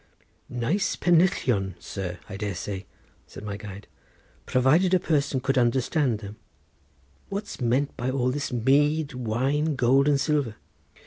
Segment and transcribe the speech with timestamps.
[0.49, 2.87] "Nice pennillion, sir, I dare say,"
[3.27, 3.85] said my guide,
[4.47, 6.37] "provided a person could understand them.
[7.29, 10.55] What's meant by all this mead, wine, gold and silver?"